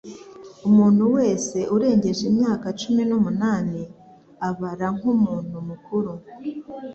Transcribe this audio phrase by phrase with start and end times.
[0.67, 3.81] Umuntu wese urengeje imyaka cumi n'umunani
[4.47, 6.11] abara nkumuntu mukuru.